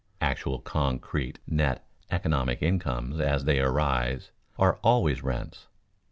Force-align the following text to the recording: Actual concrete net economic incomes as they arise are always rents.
Actual 0.19 0.57
concrete 0.57 1.37
net 1.45 1.85
economic 2.09 2.63
incomes 2.63 3.19
as 3.19 3.45
they 3.45 3.59
arise 3.59 4.31
are 4.57 4.79
always 4.81 5.21
rents. 5.21 5.67